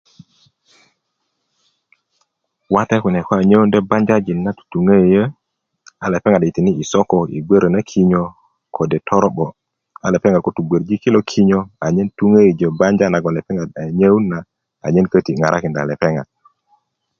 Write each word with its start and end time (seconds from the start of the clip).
wate 2.73 2.95
kune 3.03 3.19
ko 3.27 3.33
nyöundö 3.49 3.77
banjaji 3.89 4.33
na 4.35 4.51
tutuŋöiyö 4.57 5.23
a 6.03 6.05
lepeŋat 6.13 6.43
iti 6.49 6.61
i 6.81 6.83
soko 6.91 7.17
i 7.37 7.39
bgwörö 7.43 7.67
na 7.71 7.79
kinyö 7.89 8.23
kode 8.75 8.97
toro'bö 9.07 9.45
a 10.05 10.07
lepeŋat 10.13 10.41
ko 10.43 10.49
tubgwörji 10.55 10.95
kilo 11.03 11.19
kinyö 11.31 11.59
anyen 11.85 12.09
tuŋöjo 12.17 12.67
banja 12.79 13.05
nagon 13.11 13.35
lepeŋ 13.37 13.57
a 13.81 13.83
nyöun 13.99 14.23
na 14.31 14.37
anyen 14.85 15.07
köti 15.13 15.33
ŋarakonda 15.39 15.89
lepeŋat 15.91 16.29